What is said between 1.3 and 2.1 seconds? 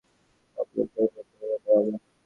হইয়া দাঁড়ায়।